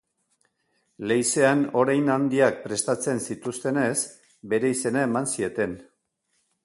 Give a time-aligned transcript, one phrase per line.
[1.09, 3.95] Leizean orein handiak prestatzen zituztenez,
[4.55, 5.77] bere izena eman zieten.